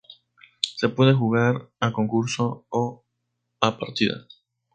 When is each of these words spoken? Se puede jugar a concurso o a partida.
Se 0.77 0.89
puede 0.89 1.13
jugar 1.13 1.69
a 1.79 1.91
concurso 1.91 2.65
o 2.71 3.05
a 3.61 3.77
partida. 3.77 4.25